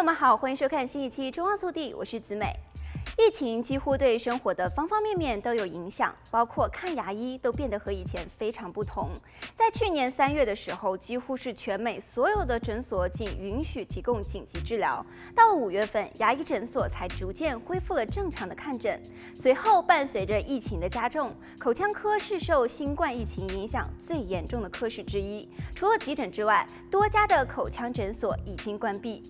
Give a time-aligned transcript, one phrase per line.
[0.00, 2.56] 朋友们好，欢迎收看新一期《中澳速递》，我是子美。
[3.18, 9.10] 疫情几乎对生活的方方面面都有影响，包括看牙医都变得和以前非常不同。
[9.54, 15.04] 在去年三月的时候，几乎是全美所有的诊所仅允许提供紧急治疗。
[15.36, 18.98] 到了五月份，牙医诊所才逐渐恢复了正常的看诊。
[19.34, 25.46] 随后，伴随着疫情的加重，口腔科是受新冠疫情影响最严重的科室之一。
[25.74, 29.22] 除了急诊之外，多家的口腔诊所已经关闭。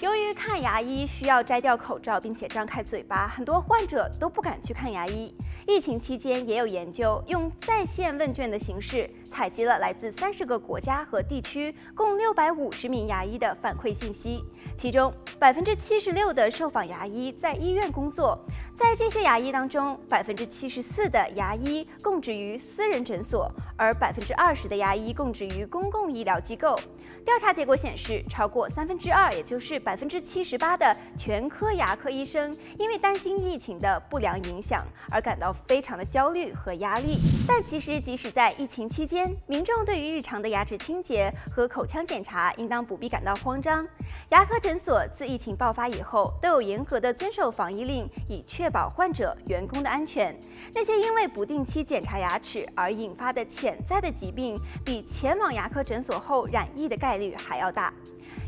[0.00, 5.34] 由于看牙医需要摘掉口罩，并且张开嘴巴，很多患者都不敢去看牙医。
[5.66, 14.42] 疫情期间，也有研究用在线问卷的形式，采集了来自三十个国家和地区共六百五十名牙医的反馈信息。
[14.74, 18.42] 其中，百分之七十六的受访牙医在医院工作，
[18.80, 26.74] 在这些牙医当中，百分之七十四的牙医供职于私人诊所，而百分之二十的牙医供职于公共医疗机构。
[27.22, 37.18] 调查结果显示，超过三分之二，也就是百分之七十八的全科牙科医生，因为担心疫情的不良影响而感到非常的焦虑和压力。
[37.46, 43.86] 但其实，即使在疫情期间，民众对于日常的牙齿清洁和口腔检查，应当不必感到慌张。
[44.30, 50.38] 牙科诊所自疫情爆发以后，都有严格的遵守防疫令，以确保患者、员工的安全。
[50.74, 57.92] 那些因为不定期检查牙齿而引发的潜在的疾病，比前往牙科诊所后染疫的概率还要大。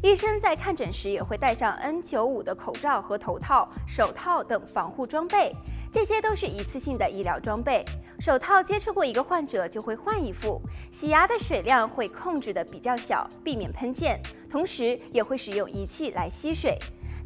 [0.02, 5.54] 医生在看诊时也会戴上 N95 的口罩和头套、手套等防护装备，
[5.92, 7.84] 这些都是一次性的医疗装备。
[8.18, 14.18] 手套接触过一个患者就会换一副，洗牙的水量会控制得比较小，避免喷溅，
[14.50, 16.76] 同时也会使用仪器来吸水。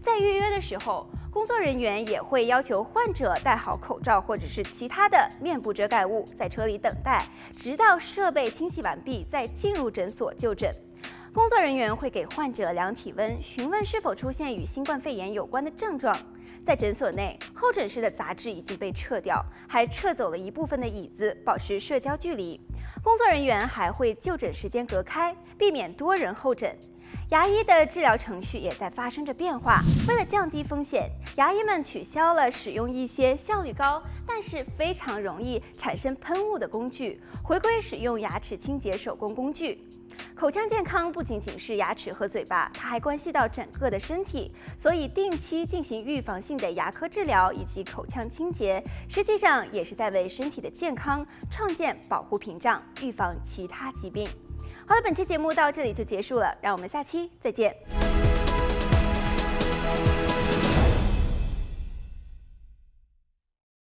[0.07, 10.71] 在预约的时候，工作人员也会要求患者戴好口罩或者是其他的面部遮盖物，在车里等待，直到设备清洗完毕再进入诊所就诊。
[11.35, 16.17] 工作人员会给患者量体温，询问是否出现与新冠肺炎有关的症状。
[16.67, 22.61] 在诊所内，候诊室的杂志已经被撤掉，还撤走了一部分的椅子，保持社交距离。
[23.05, 26.77] 工作人员还会就诊时间隔开，避免多人候诊。
[27.31, 29.81] 牙医的治疗程序也在发生着变化。
[30.09, 39.87] 为了降低风险，牙医们取消了使用一些效率高但是非常容易产生喷雾的工具，回归使用牙齿清洁手工工具。
[40.35, 54.29] 口腔健康不仅仅是牙齿和嘴巴，它还关系到整个的身体，所以定期进行预防性的牙科治疗以及口腔清洁，实际上也是在为身体的健康创建保护屏障，预防其他疾病。
[54.87, 58.06] 好了，本期节目到这里就结束了，让我们下期再见。